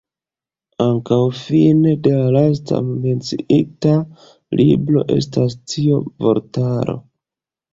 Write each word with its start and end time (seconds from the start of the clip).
Ankaŭ 0.85 1.17
fine 1.41 1.91
de 2.07 2.13
la 2.21 2.31
laste 2.37 2.79
menciita 2.87 3.93
libro 4.63 5.05
estas 5.19 5.59
tia 5.75 6.01
vortaro. 6.27 6.99